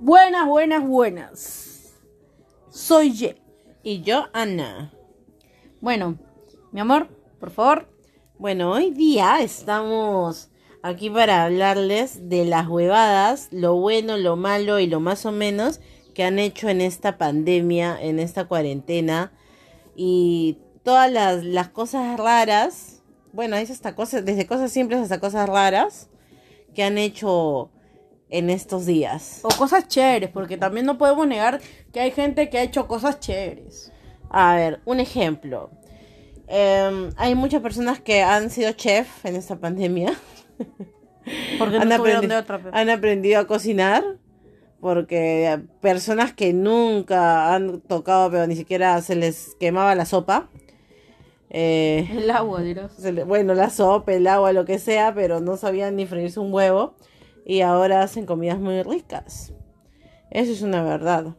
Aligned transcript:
Buenas, 0.00 0.46
buenas, 0.46 0.86
buenas. 0.86 1.92
Soy 2.70 3.12
Ye. 3.12 3.42
Y 3.82 4.02
yo, 4.02 4.26
Ana. 4.32 4.92
Bueno, 5.80 6.16
mi 6.70 6.78
amor, 6.78 7.08
por 7.40 7.50
favor. 7.50 7.88
Bueno, 8.38 8.70
hoy 8.70 8.92
día 8.92 9.40
estamos 9.42 10.50
aquí 10.84 11.10
para 11.10 11.42
hablarles 11.42 12.28
de 12.28 12.44
las 12.44 12.68
huevadas, 12.68 13.48
lo 13.50 13.74
bueno, 13.74 14.16
lo 14.16 14.36
malo 14.36 14.78
y 14.78 14.86
lo 14.86 15.00
más 15.00 15.26
o 15.26 15.32
menos 15.32 15.80
que 16.14 16.22
han 16.22 16.38
hecho 16.38 16.68
en 16.68 16.80
esta 16.80 17.18
pandemia, 17.18 18.00
en 18.00 18.20
esta 18.20 18.44
cuarentena 18.46 19.32
y 19.96 20.58
todas 20.84 21.10
las, 21.10 21.42
las 21.42 21.70
cosas 21.70 22.16
raras, 22.20 23.02
bueno, 23.32 23.56
es 23.56 23.72
hasta 23.72 23.96
cosas, 23.96 24.24
desde 24.24 24.46
cosas 24.46 24.70
simples 24.70 25.00
hasta 25.00 25.18
cosas 25.18 25.48
raras 25.48 26.08
que 26.72 26.84
han 26.84 26.98
hecho 26.98 27.72
en 28.30 28.50
estos 28.50 28.86
días. 28.86 29.40
O 29.42 29.48
cosas 29.48 29.88
chéveres, 29.88 30.30
porque 30.30 30.56
también 30.56 30.84
no 30.86 30.98
podemos 30.98 31.26
negar 31.26 31.60
que 31.92 32.00
hay 32.00 32.10
gente 32.10 32.50
que 32.50 32.58
ha 32.58 32.62
hecho 32.62 32.86
cosas 32.86 33.20
chéveres. 33.20 33.92
A 34.30 34.54
ver, 34.56 34.80
un 34.84 35.00
ejemplo. 35.00 35.70
Em, 36.46 37.10
hay 37.16 37.34
muchas 37.34 37.60
personas 37.62 38.00
que 38.00 38.22
han 38.22 38.50
sido 38.50 38.72
chef 38.72 39.24
en 39.24 39.36
esta 39.36 39.56
pandemia. 39.56 40.12
Porque 41.58 41.76
han, 41.76 41.88
tuvieron 41.90 42.22
aprendi- 42.24 42.28
de 42.28 42.36
otra. 42.36 42.58
pe. 42.58 42.70
han 42.72 42.88
aprendido 42.90 43.40
a 43.40 43.46
cocinar. 43.46 44.02
Porque 44.80 45.60
personas 45.80 46.32
que 46.32 46.52
nunca 46.52 47.52
han 47.54 47.80
tocado, 47.80 48.30
pero 48.30 48.46
ni 48.46 48.54
siquiera 48.56 49.00
se 49.02 49.16
les 49.16 49.56
quemaba 49.58 49.94
la 49.96 50.04
sopa. 50.06 50.48
Eh, 51.50 52.08
El 52.12 52.30
agua, 52.30 52.60
dirás. 52.62 52.98
le- 53.00 53.24
bueno, 53.24 53.54
la 53.54 53.70
sopa, 53.70 54.12
el 54.12 54.26
agua, 54.26 54.52
lo 54.52 54.64
que 54.64 54.78
sea, 54.78 55.12
pero 55.14 55.40
no 55.40 55.56
sabían 55.56 55.96
ni 55.96 56.06
freírse 56.06 56.38
un 56.40 56.52
huevo. 56.52 56.94
Y 57.48 57.62
ahora 57.62 58.02
hacen 58.02 58.26
comidas 58.26 58.58
muy 58.58 58.82
ricas. 58.82 59.54
Eso 60.30 60.52
es 60.52 60.60
una 60.60 60.82
verdad. 60.82 61.34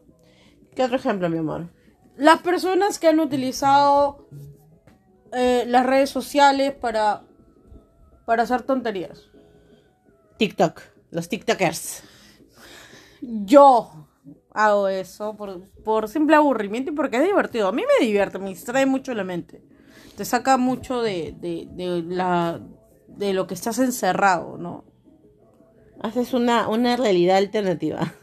¿Qué 0.76 0.84
otro 0.84 0.96
ejemplo, 0.96 1.30
mi 1.30 1.38
amor? 1.38 1.70
Las 2.18 2.42
personas 2.42 2.98
que 2.98 3.10
han 3.10 3.20
utilizado 3.20 4.28
eh, 5.32 5.66
las 5.68 5.86
redes 5.86 6.10
sociales 6.10 6.74
para, 6.74 7.22
para 8.26 8.42
hacer 8.42 8.64
tonterías. 8.64 9.30
TikTok. 10.38 10.82
Los 11.12 11.30
TikTokers. 11.30 12.02
Yo 13.22 14.08
hago 14.52 14.88
eso 14.88 15.38
por, 15.38 15.70
por 15.84 16.10
simple 16.10 16.36
aburrimiento 16.36 16.92
y 16.92 16.96
porque 16.96 17.18
es 17.18 17.24
divertido. 17.24 17.68
A 17.68 17.72
mí 17.72 17.84
me 17.84 18.04
divierte, 18.04 18.40
me 18.40 18.50
distrae 18.50 18.88
mucho 18.88 19.14
la 19.14 19.24
mente. 19.24 19.62
Te 20.18 20.26
saca 20.26 20.58
mucho 20.58 21.04
de, 21.04 21.36
de, 21.40 21.68
de 21.70 22.02
la, 22.02 22.60
de 23.08 23.34
lo 23.34 23.46
que 23.46 23.54
estás 23.54 23.78
encerrado, 23.78 24.58
¿no? 24.58 24.89
Haces 26.02 26.34
una, 26.34 26.68
una 26.70 26.96
realidad 26.96 27.38
alternativa. 27.38 28.14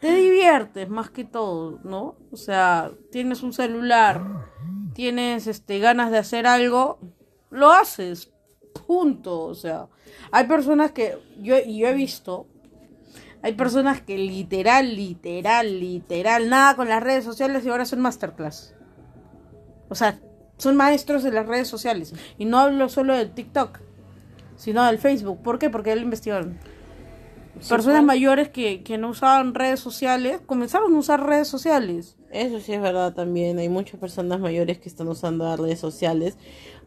Te 0.00 0.14
diviertes 0.14 0.88
más 0.88 1.10
que 1.10 1.24
todo, 1.24 1.78
¿no? 1.84 2.16
O 2.32 2.36
sea, 2.36 2.90
tienes 3.12 3.42
un 3.42 3.52
celular, 3.52 4.48
tienes 4.94 5.46
este 5.46 5.78
ganas 5.78 6.10
de 6.10 6.16
hacer 6.16 6.46
algo, 6.46 6.98
lo 7.50 7.70
haces. 7.70 8.32
Punto. 8.86 9.40
O 9.42 9.54
sea, 9.54 9.88
hay 10.32 10.46
personas 10.46 10.92
que 10.92 11.18
yo, 11.42 11.56
yo 11.58 11.88
he 11.88 11.94
visto, 11.94 12.46
hay 13.42 13.52
personas 13.52 14.00
que 14.00 14.16
literal, 14.16 14.96
literal, 14.96 15.80
literal, 15.80 16.48
nada 16.48 16.76
con 16.76 16.88
las 16.88 17.02
redes 17.02 17.24
sociales 17.24 17.64
y 17.64 17.68
ahora 17.68 17.84
son 17.84 18.00
masterclass. 18.00 18.74
O 19.88 19.94
sea, 19.94 20.18
son 20.56 20.76
maestros 20.76 21.22
de 21.22 21.32
las 21.32 21.46
redes 21.46 21.68
sociales. 21.68 22.14
Y 22.38 22.44
no 22.44 22.58
hablo 22.58 22.88
solo 22.88 23.14
del 23.14 23.32
TikTok, 23.32 23.80
sino 24.60 24.84
del 24.84 24.98
Facebook. 24.98 25.42
¿Por 25.42 25.58
qué? 25.58 25.70
Porque 25.70 25.92
él 25.92 26.02
investigaron. 26.02 26.58
Personas 27.68 27.98
pues. 27.98 28.04
mayores 28.06 28.48
que, 28.48 28.82
que 28.82 28.96
no 28.96 29.08
usaban 29.10 29.54
redes 29.54 29.80
sociales 29.80 30.40
comenzaron 30.46 30.94
a 30.94 30.98
usar 30.98 31.26
redes 31.26 31.48
sociales. 31.48 32.16
Eso 32.30 32.60
sí 32.60 32.72
es 32.72 32.80
verdad 32.80 33.12
también. 33.12 33.58
Hay 33.58 33.68
muchas 33.68 33.98
personas 34.00 34.40
mayores 34.40 34.78
que 34.78 34.88
están 34.88 35.08
usando 35.08 35.44
las 35.44 35.58
redes 35.58 35.78
sociales. 35.80 36.38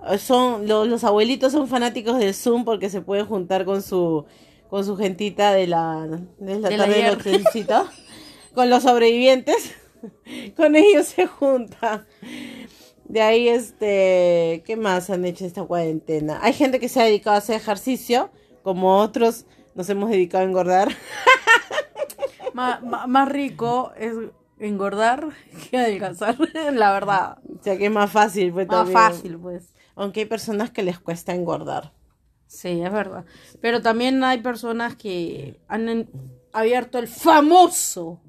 Eh, 0.09 0.18
Son 0.18 0.68
lo- 0.68 0.86
los 0.86 1.03
abuelitos 1.03 1.52
son 1.52 1.68
fanáticos 1.68 2.18
del 2.18 2.34
Zoom 2.34 2.64
porque 2.66 2.90
se 2.90 3.02
pueden 3.02 3.25
juntar 3.25 3.66
con 3.66 3.81
su 3.81 4.25
con 4.69 4.84
su 4.84 4.96
gentita 4.98 5.53
de 5.53 5.68
la 5.68 6.08
de 6.40 6.59
la 6.59 6.69
tarde 6.69 7.08
nochecita, 7.08 7.86
con 8.56 8.69
los 8.69 8.84
sobrevivientes. 8.84 9.75
con 10.58 10.75
ellos 10.75 11.06
se 11.08 11.28
juntan. 11.28 12.06
De 13.13 13.22
ahí 13.22 13.47
este, 13.47 14.63
¿qué 14.66 14.75
más 14.75 15.12
han 15.12 15.24
hecho 15.24 15.46
esta 15.46 15.63
cuarentena? 15.63 16.40
Hay 16.41 16.51
gente 16.51 16.79
que 16.79 16.90
se 16.90 17.00
ha 17.00 17.03
dedicado 17.03 17.35
a 17.35 17.38
hacer 17.38 17.57
ejercicio, 17.57 18.31
como 18.63 18.97
otros 18.97 19.46
nos 19.75 19.88
hemos 19.91 20.09
dedicado 20.09 20.44
a 20.44 20.47
engordar. 20.47 20.90
Más 22.56 23.29
rico 23.29 23.91
es 24.00 24.16
engordar 24.57 25.28
que 25.69 25.78
adelgazar, 25.78 26.38
la 26.74 26.91
verdad. 26.91 27.38
O 27.56 27.63
sea 27.63 27.78
que 27.78 27.85
es 27.85 27.91
más 27.91 28.12
fácil, 28.12 28.51
pues 28.51 28.68
Más 28.68 28.78
también. 28.78 28.97
fácil, 28.97 29.38
pues. 29.38 29.75
Aunque 29.94 30.22
hay 30.22 30.25
personas 30.25 30.72
que 30.72 30.81
les 30.81 31.00
cuesta 31.00 31.35
engordar. 31.35 31.94
Sí, 32.47 32.81
es 32.81 32.91
verdad. 32.91 33.25
Pero 33.62 33.84
también 33.84 34.24
hay 34.24 34.41
personas 34.41 34.95
que 34.95 35.62
han 35.68 36.09
abierto 36.51 36.97
el 36.97 37.07
famoso, 37.07 38.22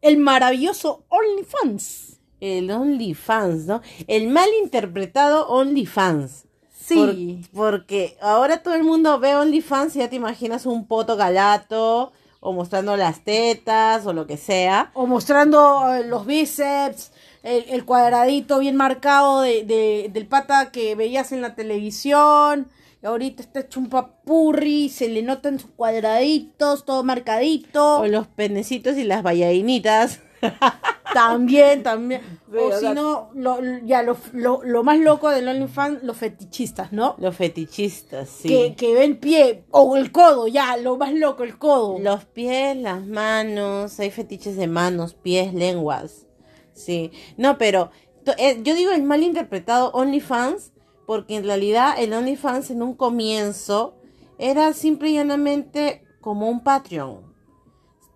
el 0.00 0.16
maravilloso 0.18 1.06
OnlyFans. 1.08 2.15
El 2.40 2.70
OnlyFans, 2.70 3.66
¿no? 3.66 3.80
El 4.06 4.28
mal 4.28 4.48
interpretado 4.62 5.48
OnlyFans. 5.48 6.44
Sí. 6.78 7.42
Por- 7.52 7.56
porque 7.70 8.16
ahora 8.20 8.62
todo 8.62 8.74
el 8.74 8.84
mundo 8.84 9.18
ve 9.18 9.34
OnlyFans 9.34 9.96
y 9.96 10.00
ya 10.00 10.08
te 10.10 10.16
imaginas 10.16 10.66
un 10.66 10.86
poto 10.86 11.16
galato 11.16 12.12
o 12.40 12.52
mostrando 12.52 12.96
las 12.96 13.24
tetas 13.24 14.06
o 14.06 14.12
lo 14.12 14.26
que 14.26 14.36
sea. 14.36 14.90
O 14.94 15.06
mostrando 15.06 15.92
eh, 15.94 16.04
los 16.06 16.26
bíceps, 16.26 17.10
el, 17.42 17.64
el 17.70 17.84
cuadradito 17.84 18.58
bien 18.60 18.76
marcado 18.76 19.40
de, 19.40 19.64
de- 19.64 20.10
del 20.12 20.26
pata 20.26 20.70
que 20.70 20.94
veías 20.94 21.32
en 21.32 21.40
la 21.42 21.54
televisión. 21.56 22.68
Y 23.02 23.06
ahorita 23.06 23.42
está 23.42 23.60
hecho 23.60 23.80
un 23.80 23.88
papurri, 23.88 24.88
se 24.88 25.08
le 25.08 25.22
notan 25.22 25.58
sus 25.58 25.70
cuadraditos, 25.70 26.84
todo 26.84 27.02
marcadito. 27.02 28.00
O 28.00 28.06
los 28.06 28.26
penecitos 28.28 28.96
y 28.96 29.04
las 29.04 29.22
bailaritas. 29.22 30.20
También, 31.12 31.82
también. 31.82 32.20
O 32.52 32.72
si 32.72 32.88
no, 32.90 33.30
lo, 33.34 33.58
ya 33.84 34.02
lo, 34.02 34.16
lo, 34.32 34.62
lo 34.62 34.82
más 34.82 34.98
loco 34.98 35.30
del 35.30 35.48
OnlyFans, 35.48 36.02
los 36.02 36.16
fetichistas, 36.16 36.92
¿no? 36.92 37.14
Los 37.18 37.36
fetichistas, 37.36 38.28
sí. 38.28 38.48
Que, 38.48 38.74
que 38.76 38.94
ven 38.94 39.18
pie 39.18 39.64
o 39.70 39.96
el 39.96 40.12
codo, 40.12 40.48
ya, 40.48 40.76
lo 40.76 40.96
más 40.96 41.12
loco, 41.12 41.44
el 41.44 41.58
codo. 41.58 41.98
Los 41.98 42.24
pies, 42.24 42.76
las 42.76 43.06
manos, 43.06 43.98
hay 44.00 44.10
fetiches 44.10 44.56
de 44.56 44.66
manos, 44.66 45.14
pies, 45.14 45.54
lenguas. 45.54 46.26
Sí. 46.72 47.10
No, 47.36 47.56
pero 47.56 47.90
eh, 48.38 48.60
yo 48.62 48.74
digo 48.74 48.92
el 48.92 49.02
mal 49.02 49.22
interpretado 49.22 49.90
OnlyFans 49.92 50.72
porque 51.06 51.36
en 51.36 51.44
realidad 51.44 51.94
el 51.98 52.12
OnlyFans 52.12 52.70
en 52.70 52.82
un 52.82 52.94
comienzo 52.94 53.96
era 54.38 54.72
simple 54.72 55.10
y 55.10 55.14
llanamente 55.14 56.04
como 56.20 56.48
un 56.50 56.62
Patreon. 56.62 57.25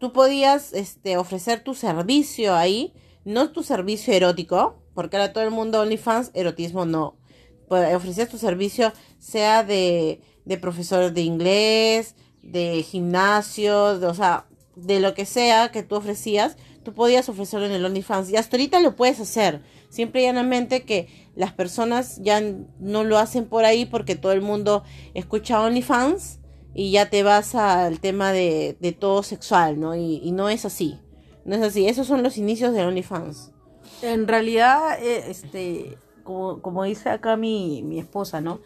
Tú 0.01 0.15
podías 0.15 0.73
este, 0.73 1.19
ofrecer 1.19 1.63
tu 1.63 1.75
servicio 1.75 2.55
ahí, 2.55 2.95
no 3.27 3.53
tu 3.53 3.63
servicio 3.63 4.15
erótico, 4.15 4.83
porque 4.95 5.19
ahora 5.19 5.35
todo 5.35 5.45
el 5.45 5.51
mundo 5.51 5.83
OnlyFans, 5.83 6.31
erotismo 6.33 6.87
no. 6.87 7.19
Pues, 7.69 7.95
ofrecías 7.95 8.31
tu 8.31 8.39
servicio 8.39 8.95
sea 9.19 9.63
de, 9.63 10.23
de 10.47 10.57
profesor 10.57 11.13
de 11.13 11.21
inglés, 11.21 12.17
de 12.43 12.83
gimnasio, 12.83 14.01
o 14.09 14.15
sea, 14.15 14.47
de 14.75 15.01
lo 15.01 15.13
que 15.13 15.27
sea 15.27 15.71
que 15.71 15.83
tú 15.83 15.97
ofrecías, 15.97 16.57
tú 16.83 16.95
podías 16.95 17.29
ofrecerlo 17.29 17.67
en 17.67 17.73
el 17.73 17.85
OnlyFans. 17.85 18.31
Y 18.31 18.37
hasta 18.37 18.57
ahorita 18.57 18.81
lo 18.81 18.97
puedes 18.97 19.21
hacer. 19.21 19.61
Simple 19.91 20.23
y 20.23 20.25
llanamente 20.25 20.85
que 20.85 21.09
las 21.37 21.53
personas 21.53 22.23
ya 22.23 22.41
no 22.79 23.05
lo 23.05 23.19
hacen 23.19 23.45
por 23.45 23.67
ahí 23.67 23.85
porque 23.85 24.17
todo 24.17 24.33
el 24.33 24.41
mundo 24.41 24.83
escucha 25.13 25.61
OnlyFans 25.61 26.40
y 26.75 26.93
ya 26.93 27.11
te 27.11 27.23
vas 27.23 27.55
al 27.55 28.01
tema 28.01 28.33
de, 28.33 28.77
de 28.81 28.93
todo 28.93 29.23
sexual, 29.23 29.81
¿no? 29.81 29.97
Y, 29.97 30.31
no 30.33 30.49
es 30.49 30.65
así. 30.65 30.99
No 31.45 31.57
es 31.57 31.63
así. 31.63 31.87
Esos 31.87 32.07
son 32.07 32.23
los 32.23 32.37
inicios 32.37 32.73
de 32.75 32.85
OnlyFans. 32.85 33.53
En 34.03 34.29
realidad, 34.29 35.03
eh, 35.03 35.25
este, 35.29 35.99
como, 36.23 36.63
como 36.63 36.85
dice 36.85 37.11
acá 37.11 37.37
mi, 37.37 37.83
mi 37.83 37.99
esposa, 37.99 38.41
¿no? 38.41 38.61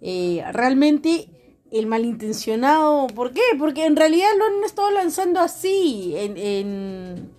Eh, 0.00 0.44
realmente 0.52 1.28
el 1.70 1.86
malintencionado, 1.86 3.08
¿por 3.08 3.32
qué? 3.32 3.42
Porque 3.58 3.86
en 3.86 3.96
realidad 3.96 4.28
lo 4.38 4.44
han 4.44 4.64
estado 4.64 4.90
lanzando 4.90 5.40
así 5.40 6.14
en, 6.16 6.36
en, 6.36 7.32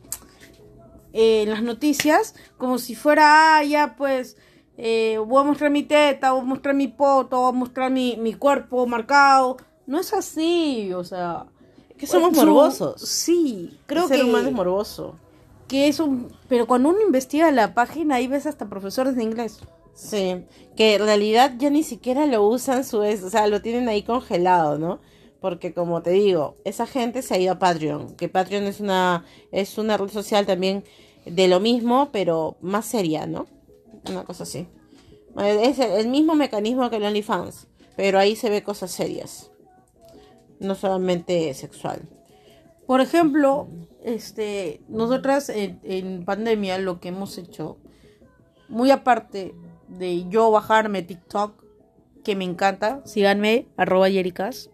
en 1.13 1.49
las 1.49 1.63
noticias, 1.63 2.35
como 2.57 2.77
si 2.77 2.95
fuera, 2.95 3.57
ah, 3.57 3.63
ya 3.63 3.95
pues, 3.95 4.37
eh, 4.77 5.17
voy 5.17 5.41
a 5.41 5.45
mostrar 5.45 5.71
mi 5.71 5.83
teta, 5.83 6.31
voy 6.31 6.41
a 6.41 6.45
mostrar 6.45 6.75
mi 6.75 6.87
poto, 6.87 7.39
voy 7.39 7.49
a 7.49 7.51
mostrar 7.53 7.91
mi, 7.91 8.17
mi 8.17 8.33
cuerpo 8.33 8.85
marcado. 8.85 9.57
No 9.89 9.99
es 9.99 10.13
así, 10.13 10.93
o 10.93 11.03
sea... 11.03 11.47
Que 11.97 12.05
somos 12.05 12.33
morbosos. 12.33 13.01
Sí, 13.01 13.79
creo 13.87 14.03
El 14.03 14.07
ser 14.09 14.17
que 14.19 14.23
humano 14.23 14.49
es 14.49 14.53
morboso. 14.53 15.15
que 15.67 15.87
es 15.87 15.99
un... 15.99 16.31
Pero 16.47 16.67
cuando 16.67 16.89
uno 16.89 17.01
investiga 17.01 17.49
la 17.51 17.73
página, 17.73 18.15
ahí 18.15 18.27
ves 18.27 18.45
hasta 18.45 18.69
profesores 18.69 19.15
de 19.15 19.23
inglés. 19.23 19.57
Sí, 19.95 20.45
que 20.77 20.93
en 20.93 21.01
realidad 21.01 21.55
ya 21.57 21.71
ni 21.71 21.81
siquiera 21.81 22.27
lo 22.27 22.47
usan 22.47 22.85
su 22.85 23.01
es, 23.01 23.23
o 23.23 23.31
sea, 23.31 23.47
lo 23.47 23.63
tienen 23.63 23.89
ahí 23.89 24.03
congelado, 24.03 24.77
¿no? 24.77 24.99
Porque 25.41 25.73
como 25.73 26.03
te 26.03 26.11
digo, 26.11 26.55
esa 26.65 26.85
gente 26.85 27.23
se 27.23 27.33
ha 27.33 27.39
ido 27.39 27.53
a 27.53 27.59
Patreon, 27.59 28.15
que 28.15 28.29
Patreon 28.29 28.65
es 28.65 28.79
una, 28.79 29.25
es 29.51 29.79
una 29.79 29.97
red 29.97 30.09
social 30.09 30.45
también 30.45 30.83
de 31.25 31.47
lo 31.47 31.59
mismo, 31.59 32.09
pero 32.11 32.57
más 32.61 32.85
seria, 32.85 33.25
¿no? 33.25 33.47
Una 34.07 34.23
cosa 34.23 34.43
así. 34.43 34.67
Es 35.39 35.79
el 35.79 36.09
mismo 36.09 36.35
mecanismo 36.35 36.91
que 36.91 36.97
el 36.97 37.05
OnlyFans, 37.05 37.65
pero 37.97 38.19
ahí 38.19 38.35
se 38.35 38.51
ve 38.51 38.61
cosas 38.61 38.91
serias. 38.91 39.49
No 40.59 40.75
solamente 40.75 41.53
sexual. 41.53 42.01
Por 42.85 43.01
ejemplo, 43.01 43.69
este, 44.03 44.81
nosotras 44.87 45.49
en, 45.49 45.79
en 45.83 46.25
pandemia 46.25 46.77
lo 46.79 46.99
que 46.99 47.09
hemos 47.09 47.37
hecho, 47.37 47.77
muy 48.67 48.91
aparte 48.91 49.53
de 49.87 50.27
yo 50.29 50.51
bajarme 50.51 51.01
TikTok, 51.03 51.63
que 52.23 52.35
me 52.35 52.43
encanta, 52.45 53.01
síganme, 53.05 53.67
arroba 53.77 54.09
yericas. 54.09 54.69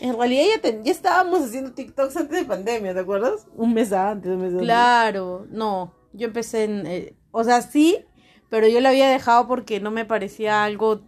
En 0.00 0.16
realidad 0.16 0.44
ya, 0.56 0.60
te- 0.62 0.80
ya 0.84 0.90
estábamos 0.92 1.42
haciendo 1.42 1.72
TikToks 1.72 2.16
antes 2.16 2.38
de 2.40 2.44
pandemia, 2.44 2.94
¿te 2.94 3.00
acuerdas? 3.00 3.46
Un 3.56 3.74
mes 3.74 3.92
antes, 3.92 4.32
un 4.32 4.38
mes 4.40 4.52
antes. 4.52 4.62
Claro, 4.64 5.46
no, 5.50 5.94
yo 6.12 6.26
empecé 6.26 6.64
en, 6.64 6.86
eh, 6.86 7.14
o 7.30 7.44
sea, 7.44 7.62
sí, 7.62 8.04
pero 8.50 8.66
yo 8.68 8.80
lo 8.80 8.88
había 8.88 9.08
dejado 9.08 9.46
porque 9.48 9.80
no 9.80 9.90
me 9.90 10.04
parecía 10.04 10.64
algo 10.64 11.02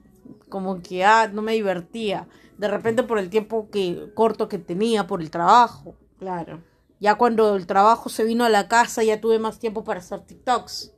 como 0.48 0.80
que, 0.80 1.04
ah, 1.04 1.28
no 1.32 1.42
me 1.42 1.52
divertía. 1.52 2.28
De 2.58 2.68
repente 2.68 3.02
por 3.02 3.18
el 3.18 3.30
tiempo 3.30 3.68
que 3.70 4.10
corto 4.14 4.48
que 4.48 4.58
tenía, 4.58 5.06
por 5.06 5.20
el 5.20 5.30
trabajo. 5.30 5.96
Claro. 6.18 6.62
Ya 7.00 7.16
cuando 7.16 7.56
el 7.56 7.66
trabajo 7.66 8.08
se 8.08 8.24
vino 8.24 8.44
a 8.44 8.48
la 8.48 8.68
casa, 8.68 9.02
ya 9.02 9.20
tuve 9.20 9.38
más 9.38 9.58
tiempo 9.58 9.84
para 9.84 10.00
hacer 10.00 10.20
TikToks. 10.20 10.94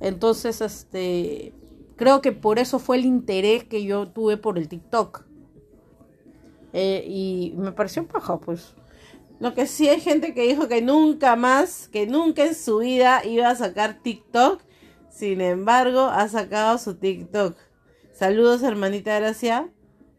Entonces, 0.00 0.60
este, 0.60 1.54
creo 1.96 2.20
que 2.20 2.32
por 2.32 2.58
eso 2.58 2.78
fue 2.78 2.96
el 2.96 3.06
interés 3.06 3.64
que 3.64 3.84
yo 3.84 4.08
tuve 4.08 4.36
por 4.36 4.58
el 4.58 4.68
TikTok. 4.68 5.24
Eh, 6.72 7.04
y 7.08 7.54
me 7.56 7.72
pareció 7.72 8.06
paja, 8.06 8.38
pues. 8.38 8.74
Lo 9.38 9.54
que 9.54 9.66
sí 9.66 9.88
hay 9.88 10.00
gente 10.00 10.34
que 10.34 10.46
dijo 10.46 10.68
que 10.68 10.82
nunca 10.82 11.36
más, 11.36 11.88
que 11.88 12.06
nunca 12.06 12.44
en 12.44 12.54
su 12.54 12.78
vida 12.78 13.24
iba 13.24 13.48
a 13.48 13.54
sacar 13.54 14.02
TikTok. 14.02 14.62
Sin 15.10 15.40
embargo, 15.40 16.00
ha 16.00 16.28
sacado 16.28 16.76
su 16.78 16.96
TikTok. 16.96 17.56
Saludos, 18.12 18.62
hermanita 18.62 19.18
Gracia. 19.18 19.70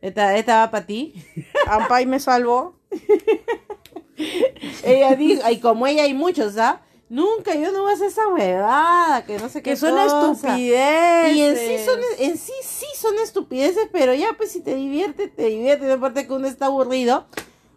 Esta, 0.02 0.38
esta 0.38 0.60
va 0.60 0.72
para 0.72 0.86
ti. 0.86 1.14
Ampay 1.68 2.06
me 2.06 2.20
salvó. 2.20 2.76
ella 4.84 5.16
dijo, 5.16 5.50
y 5.50 5.60
como 5.60 5.88
ella 5.88 6.04
hay 6.04 6.14
muchos, 6.14 6.58
¿ah? 6.58 6.82
Nunca, 7.10 7.56
yo 7.56 7.72
no 7.72 7.84
voy 7.84 7.92
a 7.92 7.94
hacer 7.94 8.08
esa 8.08 8.28
huevada, 8.28 9.26
que 9.26 9.40
no 9.40 9.48
sé 9.48 9.62
qué 9.62 9.72
Que 9.72 9.76
son 9.78 9.98
estupideces. 9.98 11.36
Y 11.36 11.42
en 11.42 11.56
sí 11.56 11.86
son, 11.86 12.00
en 12.20 12.38
sí 12.38 12.52
sí 12.62 12.86
son 12.96 13.18
estupideces, 13.20 13.88
pero 13.94 14.14
ya 14.14 14.34
pues 14.36 14.52
si 14.52 14.60
te 14.60 14.76
divierte, 14.76 15.30
te 15.30 15.46
divierte, 15.46 15.90
aparte 15.90 16.28
que 16.28 16.34
uno 16.34 16.48
está 16.48 16.66
aburrido. 16.66 17.26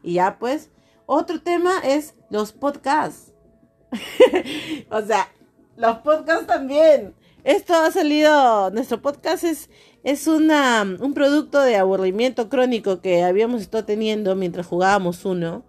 Y 0.03 0.15
ya 0.15 0.39
pues, 0.41 0.71
otro 1.07 1.41
tema 1.41 1.79
es 1.85 2.15
los 2.29 2.53
podcasts. 2.53 3.33
o 4.91 5.01
sea, 5.03 5.29
los 5.77 5.99
podcasts 5.99 6.47
también. 6.47 7.15
Esto 7.45 7.75
ha 7.75 7.91
salido, 7.91 8.71
nuestro 8.71 9.01
podcast 9.01 9.45
es, 9.45 9.71
es 10.03 10.27
una, 10.27 10.83
un 10.83 11.15
producto 11.15 11.61
de 11.61 11.77
aburrimiento 11.77 12.49
crónico 12.49 13.01
que 13.01 13.23
habíamos 13.23 13.63
estado 13.63 13.85
teniendo 13.85 14.35
mientras 14.35 14.67
jugábamos 14.67 15.25
uno. 15.25 15.65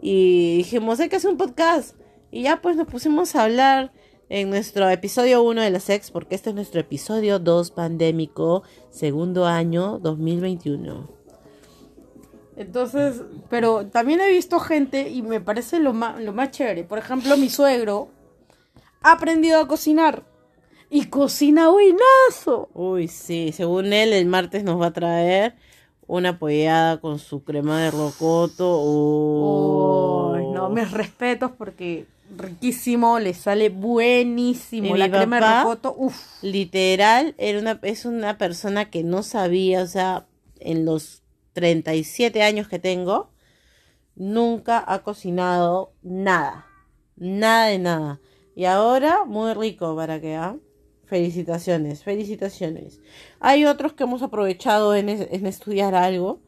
Y 0.00 0.58
dijimos, 0.58 1.00
hay 1.00 1.08
que 1.08 1.16
hacer 1.16 1.30
un 1.30 1.38
podcast. 1.38 1.96
Y 2.30 2.42
ya 2.42 2.60
pues 2.60 2.76
nos 2.76 2.86
pusimos 2.86 3.34
a 3.34 3.44
hablar 3.44 3.92
en 4.28 4.50
nuestro 4.50 4.88
episodio 4.90 5.42
1 5.42 5.62
de 5.62 5.70
la 5.70 5.80
sex, 5.80 6.10
porque 6.10 6.34
este 6.34 6.50
es 6.50 6.56
nuestro 6.56 6.80
episodio 6.80 7.38
2 7.38 7.70
pandémico, 7.70 8.62
segundo 8.90 9.46
año 9.46 9.98
2021. 10.00 11.08
Entonces, 12.56 13.22
pero 13.48 13.86
también 13.86 14.20
he 14.20 14.30
visto 14.30 14.58
gente 14.60 15.10
y 15.10 15.22
me 15.22 15.40
parece 15.40 15.78
lo 15.78 15.92
lo 15.92 16.32
más 16.32 16.50
chévere. 16.50 16.84
Por 16.84 16.98
ejemplo, 16.98 17.36
mi 17.36 17.50
suegro 17.50 18.08
ha 19.02 19.12
aprendido 19.12 19.60
a 19.60 19.68
cocinar. 19.68 20.24
Y 20.90 21.06
cocina 21.06 21.68
buenazo. 21.68 22.68
Uy, 22.74 23.08
sí, 23.08 23.52
según 23.52 23.92
él, 23.92 24.12
el 24.12 24.26
martes 24.26 24.64
nos 24.64 24.80
va 24.80 24.86
a 24.86 24.92
traer 24.92 25.54
una 26.06 26.30
apoyada 26.30 27.00
con 27.00 27.18
su 27.18 27.42
crema 27.42 27.82
de 27.82 27.90
rocoto. 27.90 28.80
Uy, 28.82 30.42
Uy, 30.42 30.46
no, 30.52 30.70
mis 30.70 30.90
respetos 30.90 31.50
porque 31.56 32.06
riquísimo, 32.36 33.18
le 33.18 33.34
sale 33.34 33.68
buenísimo. 33.68 34.94
Y 34.94 34.98
La 34.98 35.10
crema 35.10 35.40
de 35.40 35.62
rocoto, 35.62 35.94
uff. 35.96 36.42
Literal, 36.42 37.34
era 37.38 37.58
una, 37.58 37.78
es 37.82 38.04
una 38.04 38.38
persona 38.38 38.90
que 38.90 39.02
no 39.02 39.22
sabía, 39.22 39.82
o 39.82 39.86
sea, 39.86 40.26
en 40.60 40.84
los 40.84 41.22
37 41.52 42.42
años 42.42 42.68
que 42.68 42.78
tengo, 42.78 43.30
nunca 44.14 44.82
ha 44.86 45.00
cocinado 45.02 45.92
nada. 46.02 46.66
Nada 47.16 47.66
de 47.66 47.78
nada. 47.78 48.20
Y 48.54 48.64
ahora, 48.64 49.24
muy 49.24 49.52
rico 49.54 49.96
para 49.96 50.20
que, 50.20 50.36
¿ah? 50.36 50.56
Felicitaciones, 51.06 52.02
felicitaciones. 52.02 53.00
Hay 53.40 53.64
otros 53.64 53.92
que 53.92 54.04
hemos 54.04 54.22
aprovechado 54.22 54.94
en, 54.94 55.08
es- 55.08 55.28
en 55.30 55.46
estudiar 55.46 55.94
algo. 55.94 56.40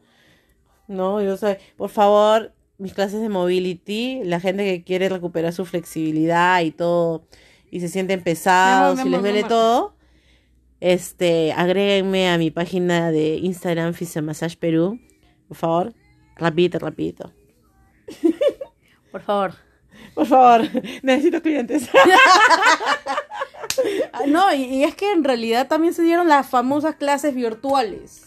No, 0.87 1.21
yo 1.21 1.37
sé, 1.37 1.59
por 1.77 1.89
favor, 1.89 2.51
mis 2.77 2.93
clases 2.93 3.21
de 3.21 3.29
mobility, 3.29 4.21
la 4.23 4.39
gente 4.39 4.65
que 4.65 4.83
quiere 4.83 5.07
recuperar 5.07 5.53
su 5.53 5.65
flexibilidad 5.65 6.61
y 6.61 6.71
todo, 6.71 7.25
y 7.71 7.79
se 7.79 7.87
sienten 7.89 8.21
pesados 8.23 8.95
Mi 8.95 9.01
amor, 9.01 9.07
y 9.07 9.09
mi 9.09 9.11
les 9.11 9.21
duele 9.21 9.43
todo, 9.47 9.95
este, 10.79 11.51
agréguenme 11.53 12.29
a 12.29 12.37
mi 12.37 12.51
página 12.51 13.11
de 13.11 13.35
Instagram 13.37 13.93
Massage 14.23 14.57
Perú, 14.57 14.99
por 15.47 15.57
favor, 15.57 15.93
rapidito, 16.35 16.79
rapidito. 16.79 17.31
Por 19.11 19.21
favor. 19.21 19.53
Por 20.15 20.25
favor, 20.25 20.67
necesito 21.03 21.41
clientes. 21.41 21.87
Ah, 24.13 24.21
No, 24.27 24.53
y, 24.53 24.63
y 24.63 24.83
es 24.83 24.95
que 24.95 25.11
en 25.11 25.23
realidad 25.23 25.67
también 25.67 25.93
se 25.93 26.03
dieron 26.03 26.27
las 26.27 26.47
famosas 26.47 26.95
clases 26.95 27.33
virtuales. 27.35 28.25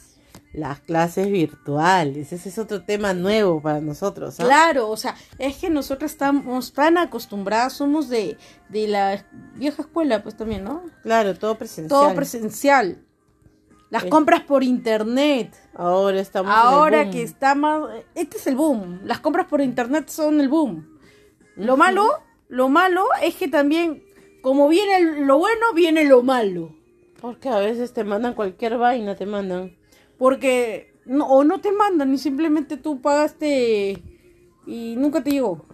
Las 0.52 0.80
clases 0.80 1.30
virtuales, 1.30 2.30
ese 2.30 2.50
es 2.50 2.58
otro 2.58 2.82
tema 2.84 3.14
nuevo 3.14 3.62
para 3.62 3.80
nosotros. 3.80 4.38
¿ah? 4.38 4.44
Claro, 4.44 4.90
o 4.90 4.96
sea, 4.98 5.14
es 5.38 5.56
que 5.56 5.70
nosotros 5.70 6.10
estamos 6.10 6.74
tan 6.74 6.98
acostumbradas, 6.98 7.72
somos 7.72 8.10
de, 8.10 8.36
de 8.68 8.86
la 8.86 9.24
vieja 9.54 9.80
escuela, 9.80 10.22
pues 10.22 10.36
también, 10.36 10.64
¿no? 10.64 10.82
Claro, 11.02 11.34
todo 11.38 11.56
presencial. 11.56 11.88
Todo 11.88 12.14
presencial. 12.14 13.02
Las 13.88 14.04
compras 14.04 14.42
por 14.42 14.62
internet. 14.62 15.54
Ahora 15.74 16.20
estamos 16.20 16.52
en 16.52 16.58
el 16.60 16.66
Ahora 16.66 17.02
boom. 17.02 17.10
que 17.12 17.22
está 17.22 17.54
más... 17.54 17.82
Este 18.14 18.36
es 18.38 18.46
el 18.46 18.56
boom. 18.56 19.00
Las 19.04 19.20
compras 19.20 19.46
por 19.46 19.60
internet 19.62 20.08
son 20.08 20.40
el 20.40 20.48
boom. 20.48 20.98
Lo 21.56 21.76
malo, 21.76 22.08
lo 22.48 22.68
malo 22.70 23.06
es 23.22 23.34
que 23.34 23.48
también, 23.48 24.02
como 24.42 24.68
viene 24.68 25.24
lo 25.24 25.38
bueno, 25.38 25.72
viene 25.74 26.04
lo 26.04 26.22
malo. 26.22 26.74
Porque 27.20 27.48
a 27.48 27.58
veces 27.58 27.92
te 27.92 28.04
mandan 28.04 28.34
cualquier 28.34 28.76
vaina, 28.76 29.14
te 29.14 29.24
mandan. 29.24 29.76
Porque 30.18 30.94
no, 31.04 31.26
o 31.26 31.44
no 31.44 31.60
te 31.60 31.72
mandan 31.72 32.12
y 32.12 32.18
simplemente 32.18 32.76
tú 32.76 33.00
pagaste 33.00 34.02
y 34.66 34.96
nunca 34.96 35.22
te 35.22 35.30
llegó. 35.30 35.64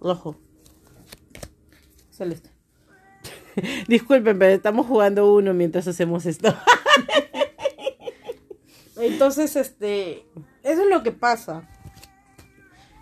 Rojo. 0.00 0.36
Celeste. 2.10 2.56
Disculpen, 3.88 4.38
pero 4.38 4.52
estamos 4.52 4.86
jugando 4.86 5.32
uno 5.32 5.54
mientras 5.54 5.88
hacemos 5.88 6.26
esto. 6.26 6.54
Entonces, 8.96 9.56
este, 9.56 10.26
eso 10.62 10.82
es 10.82 10.88
lo 10.88 11.02
que 11.02 11.12
pasa. 11.12 11.68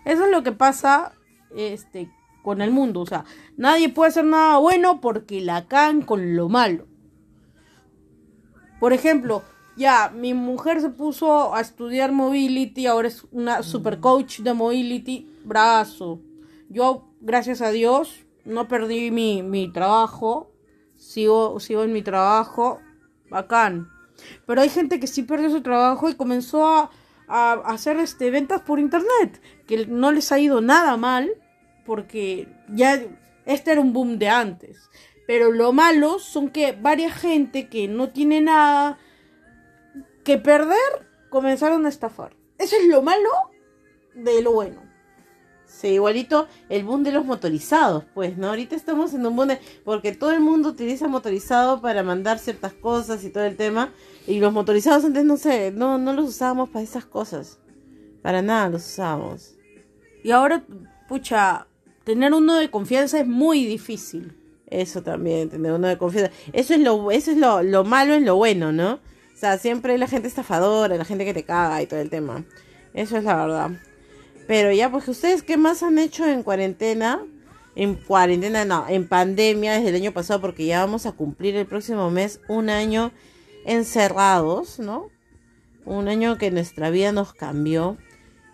Eso 0.05 0.25
es 0.25 0.31
lo 0.31 0.43
que 0.43 0.51
pasa, 0.51 1.13
este, 1.55 2.11
con 2.45 2.61
el 2.61 2.69
mundo. 2.69 3.01
O 3.01 3.05
sea, 3.07 3.25
nadie 3.57 3.89
puede 3.89 4.09
hacer 4.09 4.23
nada 4.23 4.57
bueno 4.59 5.01
porque 5.01 5.41
la 5.41 5.67
cagan 5.67 6.03
con 6.03 6.35
lo 6.35 6.47
malo. 6.47 6.85
Por 8.79 8.93
ejemplo, 8.93 9.41
ya, 9.75 10.11
mi 10.15 10.35
mujer 10.35 10.79
se 10.79 10.89
puso 10.89 11.55
a 11.55 11.59
estudiar 11.59 12.11
mobility, 12.11 12.85
ahora 12.85 13.07
es 13.07 13.25
una 13.31 13.63
super 13.63 13.99
coach 13.99 14.41
de 14.41 14.53
mobility, 14.53 15.27
brazo. 15.43 16.21
Yo, 16.69 17.09
gracias 17.19 17.61
a 17.61 17.71
Dios, 17.71 18.25
no 18.45 18.67
perdí 18.67 19.09
mi, 19.09 19.41
mi 19.41 19.73
trabajo, 19.73 20.51
sigo, 20.95 21.59
sigo 21.59 21.83
en 21.83 21.93
mi 21.93 22.03
trabajo, 22.03 22.79
bacán. 23.31 23.89
Pero 24.45 24.61
hay 24.61 24.69
gente 24.69 24.99
que 24.99 25.07
sí 25.07 25.23
perdió 25.23 25.49
su 25.49 25.61
trabajo 25.61 26.09
y 26.09 26.13
comenzó 26.13 26.67
a, 26.67 26.91
a 27.27 27.53
hacer 27.65 27.97
este, 27.97 28.29
ventas 28.29 28.61
por 28.61 28.79
internet, 28.79 29.41
que 29.65 29.87
no 29.87 30.11
les 30.11 30.31
ha 30.31 30.37
ido 30.37 30.61
nada 30.61 30.95
mal, 30.95 31.31
porque 31.85 32.47
ya 32.69 33.01
este 33.45 33.71
era 33.71 33.81
un 33.81 33.93
boom 33.93 34.17
de 34.17 34.29
antes. 34.29 34.89
Pero 35.27 35.51
lo 35.51 35.73
malo 35.73 36.19
son 36.19 36.49
que 36.49 36.71
varias 36.73 37.13
gente 37.13 37.67
que 37.67 37.87
no 37.87 38.09
tiene 38.09 38.41
nada 38.41 38.97
que 40.23 40.37
perder 40.37 41.07
comenzaron 41.29 41.85
a 41.85 41.89
estafar. 41.89 42.35
Eso 42.57 42.75
es 42.75 42.87
lo 42.87 43.01
malo 43.01 43.29
de 44.13 44.41
lo 44.41 44.53
bueno. 44.53 44.81
Sí, 45.65 45.89
igualito 45.89 46.47
el 46.69 46.83
boom 46.83 47.03
de 47.03 47.11
los 47.11 47.25
motorizados, 47.25 48.05
pues, 48.13 48.37
¿no? 48.37 48.49
Ahorita 48.49 48.75
estamos 48.75 49.13
en 49.13 49.25
un 49.25 49.35
boom 49.35 49.49
de... 49.49 49.59
Porque 49.83 50.13
todo 50.13 50.31
el 50.31 50.39
mundo 50.39 50.69
utiliza 50.69 51.07
motorizado 51.07 51.81
para 51.81 52.03
mandar 52.03 52.39
ciertas 52.39 52.73
cosas 52.73 53.23
y 53.23 53.29
todo 53.29 53.43
el 53.43 53.57
tema. 53.57 53.91
Y 54.27 54.39
los 54.39 54.53
motorizados 54.53 55.03
antes, 55.03 55.25
no 55.25 55.37
sé, 55.37 55.71
no, 55.71 55.97
no 55.97 56.13
los 56.13 56.29
usábamos 56.29 56.69
para 56.69 56.83
esas 56.83 57.05
cosas. 57.05 57.59
Para 58.21 58.41
nada 58.41 58.69
los 58.69 58.85
usamos. 58.85 59.55
Y 60.23 60.31
ahora, 60.31 60.63
pucha, 61.09 61.67
tener 62.05 62.33
uno 62.33 62.55
de 62.55 62.69
confianza 62.69 63.19
es 63.19 63.27
muy 63.27 63.65
difícil. 63.65 64.37
Eso 64.67 65.03
también, 65.03 65.49
tener 65.49 65.73
uno 65.73 65.87
de 65.87 65.97
confianza. 65.97 66.31
Eso 66.53 66.73
es 66.73 66.79
lo, 66.79 67.11
eso 67.11 67.31
es 67.31 67.37
lo, 67.37 67.61
lo 67.61 67.83
malo 67.83 68.13
en 68.13 68.25
lo 68.25 68.35
bueno, 68.35 68.71
¿no? 68.71 68.93
O 68.93 69.37
sea, 69.37 69.57
siempre 69.57 69.97
la 69.97 70.07
gente 70.07 70.29
estafadora, 70.29 70.95
la 70.95 71.05
gente 71.05 71.25
que 71.25 71.33
te 71.33 71.43
caga 71.43 71.81
y 71.81 71.87
todo 71.87 71.99
el 71.99 72.09
tema. 72.09 72.45
Eso 72.93 73.17
es 73.17 73.25
la 73.25 73.35
verdad. 73.35 73.71
Pero 74.47 74.71
ya, 74.71 74.89
pues, 74.89 75.07
¿ustedes 75.07 75.43
qué 75.43 75.57
más 75.57 75.83
han 75.83 75.99
hecho 75.99 76.25
en 76.25 76.43
cuarentena? 76.43 77.21
En 77.75 77.95
cuarentena, 77.95 78.63
no, 78.63 78.85
en 78.87 79.07
pandemia 79.07 79.73
desde 79.73 79.89
el 79.89 79.95
año 79.95 80.13
pasado, 80.13 80.39
porque 80.39 80.65
ya 80.65 80.79
vamos 80.79 81.05
a 81.05 81.11
cumplir 81.11 81.55
el 81.57 81.65
próximo 81.65 82.09
mes 82.09 82.39
un 82.47 82.69
año 82.69 83.11
encerrados, 83.65 84.79
¿no? 84.79 85.09
Un 85.83 86.07
año 86.07 86.37
que 86.37 86.51
nuestra 86.51 86.89
vida 86.89 87.11
nos 87.11 87.33
cambió. 87.33 87.97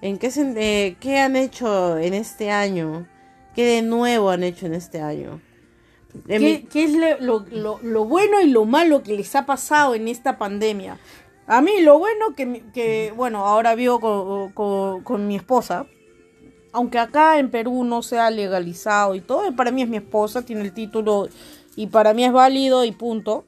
¿En 0.01 0.17
qué, 0.17 0.31
eh, 0.35 0.95
qué 0.99 1.19
han 1.19 1.35
hecho 1.35 1.99
en 1.99 2.15
este 2.15 2.49
año? 2.49 3.07
¿Qué 3.55 3.65
de 3.65 3.81
nuevo 3.81 4.29
han 4.29 4.43
hecho 4.43 4.65
en 4.65 4.73
este 4.73 5.01
año? 5.01 5.41
Mi- 6.39 6.61
¿Qué, 6.63 6.83
es 6.83 6.93
lo, 6.93 7.19
lo- 7.19 7.45
lo- 7.51 7.79
lo 7.81 8.05
bueno 8.05 8.41
y 8.41 8.47
lo 8.47 8.65
malo 8.65 9.01
que 9.03 9.15
les 9.15 9.35
ha 9.35 9.45
pasado 9.45 9.95
en 9.95 10.07
esta 10.07 10.37
pandemia? 10.37 10.99
A 11.47 11.61
mí 11.61 11.81
lo 11.81 11.99
bueno 11.99 12.33
que, 12.35 12.63
que 12.73 13.13
bueno, 13.15 13.45
ahora 13.45 13.75
vivo 13.75 13.99
con, 13.99 14.51
con- 14.51 15.03
con 15.03 15.27
mi 15.27 15.35
esposa, 15.35 15.85
aunque 16.71 16.99
acá 16.99 17.39
en 17.39 17.49
Perú 17.51 17.83
no 17.83 18.01
se 18.03 18.17
ha 18.19 18.29
legalizado 18.31 19.15
y 19.15 19.21
todo, 19.21 19.53
para 19.55 19.71
mí 19.71 19.81
es 19.81 19.89
mi 19.89 19.97
esposa, 19.97 20.43
tiene 20.43 20.61
el 20.61 20.73
título 20.73 21.27
y 21.75 21.87
para 21.87 22.13
mí 22.13 22.23
es 22.23 22.31
válido 22.31 22.85
y 22.85 22.91
punto. 22.93 23.43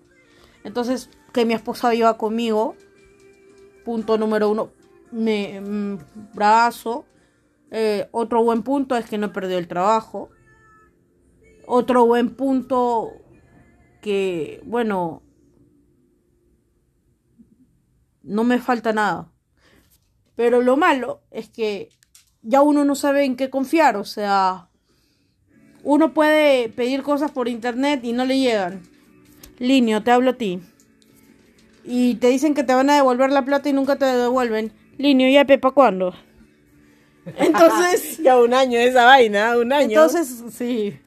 Entonces, 0.66 1.10
que 1.34 1.46
mi 1.46 1.54
esposa 1.54 1.90
viva 1.92 2.18
conmigo, 2.18 2.76
punto 3.86 4.18
número 4.18 4.50
uno, 4.50 4.70
me 5.12 5.60
mm, 5.62 5.98
brazo. 6.34 7.06
Eh, 7.76 8.08
otro 8.12 8.44
buen 8.44 8.62
punto 8.62 8.96
es 8.96 9.08
que 9.08 9.18
no 9.18 9.26
he 9.26 9.30
perdido 9.30 9.58
el 9.58 9.68
trabajo. 9.68 10.30
Otro 11.66 12.06
buen 12.06 12.36
punto 12.36 13.14
que, 14.00 14.62
bueno, 14.64 15.24
no 18.22 18.44
me 18.44 18.60
falta 18.60 18.94
nada. 18.94 19.32
Pero 20.36 20.62
lo 20.62 20.78
malo 20.78 21.22
es 21.32 21.50
que 21.50 21.90
ya 22.44 22.62
uno 22.62 22.86
no 22.86 22.94
sabe 22.94 23.26
en 23.26 23.36
qué 23.36 23.50
confiar, 23.50 23.98
o 23.98 24.06
sea, 24.06 24.70
uno 25.84 26.14
puede 26.14 26.70
pedir 26.70 27.02
cosas 27.02 27.32
por 27.32 27.48
internet 27.48 28.02
y 28.04 28.14
no 28.14 28.24
le 28.26 28.38
llegan. 28.38 28.84
Linio, 29.58 30.04
te 30.04 30.12
hablo 30.12 30.32
a 30.32 30.38
ti. 30.38 30.60
Y 31.84 32.16
te 32.16 32.28
dicen 32.28 32.54
que 32.54 32.64
te 32.64 32.76
van 32.76 32.92
a 32.92 32.96
devolver 32.96 33.32
la 33.32 33.46
plata 33.46 33.68
y 33.70 33.74
nunca 33.74 33.96
te 33.96 34.06
devuelven. 34.06 34.72
Linio, 34.98 35.28
ya 35.28 35.46
Pepa, 35.46 35.72
¿cuándo? 35.72 36.14
Entonces, 37.26 38.18
ya 38.24 38.40
un 38.40 38.54
año 38.54 38.78
de 38.80 38.88
esa 38.88 39.06
vaina, 39.06 39.58
un 39.58 39.72
año. 39.72 39.90
entonces, 39.90 40.44
sí. 40.52 41.00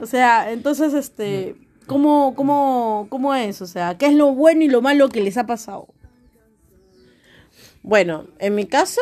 O 0.00 0.06
sea, 0.06 0.50
entonces, 0.52 0.92
este, 0.94 1.56
¿cómo, 1.86 2.34
cómo, 2.34 3.06
¿cómo 3.08 3.34
es? 3.34 3.62
O 3.62 3.66
sea, 3.66 3.96
¿qué 3.96 4.06
es 4.06 4.14
lo 4.14 4.34
bueno 4.34 4.62
y 4.62 4.68
lo 4.68 4.82
malo 4.82 5.08
que 5.08 5.20
les 5.20 5.36
ha 5.36 5.46
pasado? 5.46 5.88
Bueno, 7.82 8.26
en 8.38 8.54
mi 8.54 8.66
caso, 8.66 9.00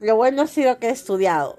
lo 0.00 0.16
bueno 0.16 0.42
ha 0.42 0.46
sido 0.46 0.78
que 0.78 0.88
he 0.88 0.90
estudiado. 0.90 1.58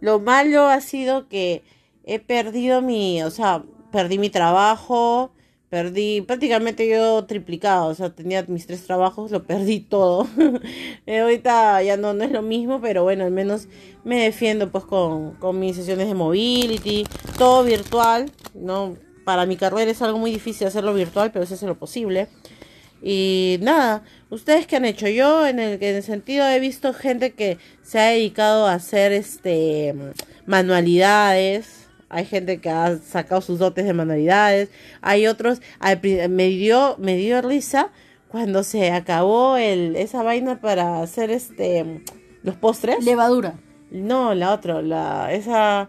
Lo 0.00 0.20
malo 0.20 0.66
ha 0.68 0.80
sido 0.80 1.28
que 1.28 1.62
he 2.04 2.18
perdido 2.18 2.82
mi, 2.82 3.22
o 3.22 3.30
sea, 3.30 3.64
perdí 3.90 4.18
mi 4.18 4.30
trabajo, 4.30 5.32
perdí 5.70 6.20
prácticamente 6.20 6.88
yo 6.88 7.24
triplicado, 7.24 7.86
o 7.86 7.94
sea, 7.94 8.10
tenía 8.10 8.44
mis 8.48 8.66
tres 8.66 8.84
trabajos, 8.84 9.30
lo 9.30 9.44
perdí 9.44 9.80
todo. 9.80 10.26
Eh, 11.06 11.20
ahorita 11.20 11.82
ya 11.82 11.96
no, 11.96 12.12
no 12.12 12.24
es 12.24 12.30
lo 12.30 12.42
mismo, 12.42 12.80
pero 12.80 13.02
bueno, 13.02 13.24
al 13.24 13.30
menos 13.30 13.68
me 14.04 14.22
defiendo 14.22 14.70
pues 14.70 14.84
con, 14.84 15.32
con 15.36 15.58
mis 15.58 15.76
sesiones 15.76 16.08
de 16.08 16.14
mobility, 16.14 17.04
todo 17.38 17.64
virtual, 17.64 18.30
¿no? 18.54 18.96
Para 19.24 19.46
mi 19.46 19.56
carrera 19.56 19.90
es 19.90 20.02
algo 20.02 20.18
muy 20.18 20.30
difícil 20.30 20.66
hacerlo 20.66 20.94
virtual, 20.94 21.32
pero 21.32 21.46
se 21.46 21.54
hace 21.54 21.66
lo 21.66 21.78
posible. 21.78 22.28
Y 23.02 23.58
nada, 23.62 24.04
¿ustedes 24.28 24.66
qué 24.66 24.76
han 24.76 24.84
hecho? 24.84 25.08
Yo 25.08 25.46
en 25.46 25.58
el, 25.58 25.82
en 25.82 25.96
el 25.96 26.02
sentido 26.02 26.46
he 26.48 26.60
visto 26.60 26.92
gente 26.92 27.32
que 27.32 27.58
se 27.82 27.98
ha 27.98 28.10
dedicado 28.10 28.66
a 28.66 28.74
hacer 28.74 29.12
este 29.12 29.94
manualidades. 30.46 31.89
Hay 32.10 32.26
gente 32.26 32.60
que 32.60 32.68
ha 32.70 32.98
sacado 32.98 33.40
sus 33.40 33.58
dotes 33.58 33.84
de 33.86 33.92
manualidades. 33.94 34.68
Hay 35.00 35.26
otros, 35.26 35.62
al 35.78 36.00
me 36.02 36.48
dio, 36.48 36.96
me 36.98 37.16
dio 37.16 37.40
risa 37.40 37.90
cuando 38.28 38.62
se 38.64 38.90
acabó 38.90 39.56
el, 39.56 39.96
esa 39.96 40.22
vaina 40.22 40.60
para 40.60 41.00
hacer 41.02 41.30
este 41.30 42.02
los 42.42 42.56
postres. 42.56 43.04
Levadura. 43.04 43.54
No, 43.90 44.34
la 44.34 44.52
otra, 44.52 44.82
la, 44.82 45.32
esa, 45.32 45.88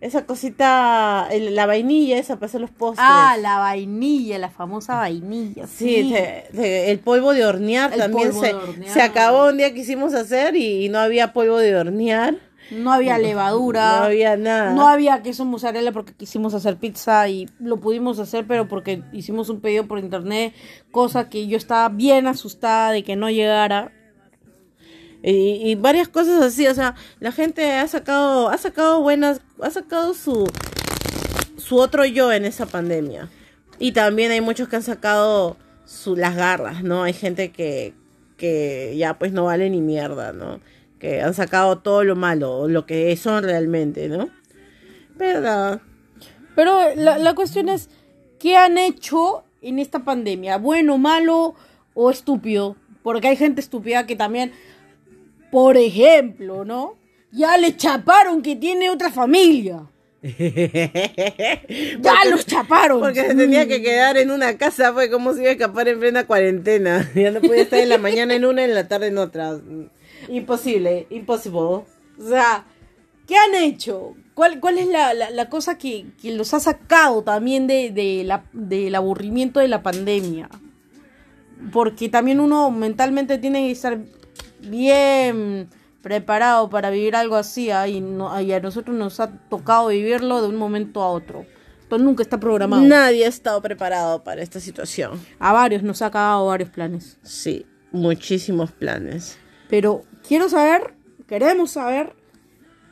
esa 0.00 0.24
cosita, 0.24 1.26
el- 1.30 1.54
la 1.54 1.66
vainilla 1.66 2.16
esa 2.18 2.34
para 2.36 2.46
hacer 2.46 2.60
los 2.60 2.70
postres. 2.70 3.06
Ah, 3.08 3.36
la 3.40 3.58
vainilla, 3.58 4.38
la 4.38 4.50
famosa 4.50 4.94
vainilla. 4.96 5.66
Sí, 5.66 6.12
te- 6.52 6.90
el 6.90 6.98
polvo 7.00 7.32
de 7.32 7.44
hornear 7.44 7.92
El 7.92 7.98
también 7.98 8.28
polvo 8.30 8.40
se, 8.40 8.46
de 8.48 8.54
hornear. 8.54 8.92
se 8.92 9.02
acabó 9.02 9.48
un 9.48 9.56
día 9.58 9.68
que 9.70 9.74
quisimos 9.76 10.14
hacer 10.14 10.54
y, 10.56 10.84
y 10.86 10.88
no 10.88 10.98
había 11.00 11.32
polvo 11.32 11.58
de 11.58 11.76
hornear, 11.76 12.36
No 12.70 12.92
había 12.92 13.18
levadura. 13.18 13.98
no 13.98 14.04
había 14.04 14.36
nada. 14.36 14.72
No 14.72 14.88
había 14.88 15.22
queso 15.22 15.44
mozzarella 15.44 15.92
porque 15.92 16.12
quisimos 16.12 16.54
hacer 16.54 16.76
pizza 16.76 17.28
y 17.28 17.48
lo 17.58 17.78
pudimos 17.78 18.18
hacer, 18.18 18.46
pero 18.46 18.68
porque 18.68 19.02
hicimos 19.12 19.48
un 19.48 19.60
pedido 19.60 19.86
por 19.86 19.98
internet, 19.98 20.54
cosa 20.90 21.28
que 21.28 21.46
yo 21.46 21.56
estaba 21.56 21.88
bien 21.88 22.26
asustada 22.26 22.92
de 22.92 23.02
que 23.02 23.16
no 23.16 23.30
llegara. 23.30 23.92
y, 25.22 25.70
y 25.70 25.74
varias 25.74 26.08
cosas 26.08 26.42
así, 26.42 26.66
o 26.66 26.74
sea, 26.74 26.94
la 27.18 27.32
gente 27.32 27.72
ha 27.72 27.86
sacado, 27.88 28.48
ha 28.48 28.58
sacado 28.58 29.02
buenas, 29.02 29.40
ha 29.62 29.70
sacado 29.70 30.14
su, 30.14 30.48
su 31.56 31.78
otro 31.78 32.04
yo 32.04 32.32
en 32.32 32.44
esa 32.44 32.66
pandemia. 32.66 33.28
Y 33.78 33.92
también 33.92 34.30
hay 34.30 34.40
muchos 34.40 34.68
que 34.68 34.76
han 34.76 34.82
sacado 34.82 35.56
su, 35.86 36.14
las 36.14 36.36
garras, 36.36 36.82
¿no? 36.82 37.02
Hay 37.02 37.12
gente 37.14 37.50
que, 37.50 37.94
que 38.36 38.94
ya 38.96 39.18
pues 39.18 39.32
no 39.32 39.44
vale 39.44 39.70
ni 39.70 39.80
mierda, 39.80 40.32
¿no? 40.32 40.60
Que 41.00 41.22
han 41.22 41.34
sacado 41.34 41.78
todo 41.78 42.04
lo 42.04 42.14
malo, 42.14 42.68
lo 42.68 42.86
que 42.86 43.16
son 43.16 43.42
realmente, 43.42 44.08
¿no? 44.08 44.30
Pero. 45.18 45.80
Pero 46.54 46.94
la, 46.94 47.18
la 47.18 47.34
cuestión 47.34 47.68
es, 47.68 47.88
¿qué 48.38 48.56
han 48.56 48.78
hecho 48.78 49.42
en 49.62 49.78
esta 49.80 50.00
pandemia? 50.00 50.58
¿Bueno, 50.58 50.98
malo 50.98 51.54
o 51.94 52.10
estúpido? 52.10 52.76
Porque 53.02 53.28
hay 53.28 53.36
gente 53.36 53.60
estúpida 53.60 54.06
que 54.06 54.14
también, 54.14 54.52
por 55.50 55.76
ejemplo, 55.76 56.64
¿no? 56.64 56.96
Ya 57.32 57.56
le 57.56 57.76
chaparon 57.76 58.42
que 58.42 58.56
tiene 58.56 58.90
otra 58.90 59.10
familia. 59.10 59.82
Ya 60.22 62.14
los 62.30 62.44
chaparon. 62.46 63.00
Porque 63.00 63.22
se 63.22 63.34
tenía 63.34 63.66
que 63.66 63.82
quedar 63.82 64.16
en 64.18 64.30
una 64.30 64.58
casa, 64.58 64.92
fue 64.92 65.10
como 65.10 65.32
si 65.32 65.40
iba 65.40 65.50
a 65.50 65.52
escapar 65.52 65.88
en 65.88 65.98
plena 66.00 66.26
cuarentena. 66.26 67.10
Ya 67.14 67.30
no 67.30 67.40
podía 67.40 67.62
estar 67.62 67.78
en 67.78 67.88
la 67.88 67.98
mañana 67.98 68.34
en 68.34 68.44
una 68.44 68.62
y 68.62 68.64
en 68.64 68.74
la 68.74 68.88
tarde 68.88 69.08
en 69.08 69.18
otra. 69.18 69.58
Imposible, 70.30 71.06
imposible. 71.10 71.58
O 71.60 71.84
sea, 72.28 72.64
¿qué 73.26 73.36
han 73.36 73.54
hecho? 73.54 74.14
¿Cuál, 74.34 74.60
cuál 74.60 74.78
es 74.78 74.86
la, 74.86 75.12
la, 75.12 75.30
la 75.30 75.48
cosa 75.50 75.76
que, 75.76 76.06
que 76.20 76.32
los 76.34 76.54
ha 76.54 76.60
sacado 76.60 77.22
también 77.22 77.66
de, 77.66 77.90
de 77.90 78.22
la, 78.24 78.44
del 78.52 78.94
aburrimiento 78.94 79.60
de 79.60 79.68
la 79.68 79.82
pandemia? 79.82 80.48
Porque 81.72 82.08
también 82.08 82.40
uno 82.40 82.70
mentalmente 82.70 83.36
tiene 83.38 83.66
que 83.66 83.72
estar 83.72 83.98
bien 84.60 85.68
preparado 86.02 86.70
para 86.70 86.90
vivir 86.90 87.14
algo 87.16 87.36
así, 87.36 87.70
¿ah? 87.70 87.86
y, 87.88 88.00
no- 88.00 88.40
y 88.40 88.52
a 88.52 88.60
nosotros 88.60 88.96
nos 88.96 89.20
ha 89.20 89.30
tocado 89.48 89.88
vivirlo 89.88 90.40
de 90.40 90.48
un 90.48 90.56
momento 90.56 91.02
a 91.02 91.10
otro. 91.10 91.44
Esto 91.82 91.98
nunca 91.98 92.22
está 92.22 92.38
programado. 92.38 92.82
Nadie 92.82 93.24
ha 93.26 93.28
estado 93.28 93.60
preparado 93.60 94.22
para 94.22 94.42
esta 94.42 94.60
situación. 94.60 95.20
A 95.38 95.52
varios 95.52 95.82
nos 95.82 96.00
ha 96.02 96.10
cagado 96.10 96.46
varios 96.46 96.70
planes. 96.70 97.18
Sí, 97.22 97.66
muchísimos 97.92 98.70
planes. 98.70 99.36
Pero 99.68 100.02
quiero 100.30 100.48
saber, 100.48 100.94
queremos 101.26 101.72
saber, 101.72 102.12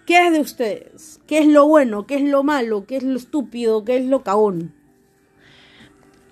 ¿qué 0.07 0.27
es 0.27 0.33
de 0.33 0.41
ustedes? 0.41 1.21
¿Qué 1.29 1.39
es 1.39 1.47
lo 1.47 1.69
bueno? 1.69 2.05
¿Qué 2.05 2.17
es 2.17 2.23
lo 2.23 2.43
malo? 2.43 2.85
¿Qué 2.85 2.97
es 2.97 3.05
lo 3.05 3.17
estúpido? 3.17 3.85
¿Qué 3.85 3.99
es 3.99 4.07
lo 4.07 4.25
cagón? 4.25 4.75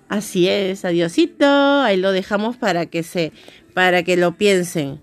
Así 0.09 0.49
es, 0.49 0.83
adiosito. 0.83 1.45
Ahí 1.45 1.95
lo 1.95 2.11
dejamos 2.11 2.57
para 2.57 2.87
que 2.87 3.03
se, 3.03 3.31
para 3.73 4.03
que 4.03 4.17
lo 4.17 4.33
piensen. 4.33 4.99